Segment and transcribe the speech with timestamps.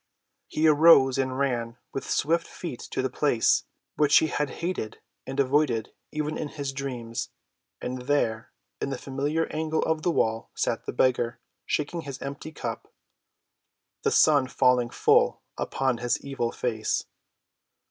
[0.47, 3.65] He arose and ran with swift feet to the place
[3.97, 7.29] which he had hated and avoided even in his dreams,
[7.79, 8.51] and there
[8.81, 12.91] in the familiar angle of the wall sat the beggar, shaking his empty cup,
[14.01, 17.03] the sun falling full upon his evil face.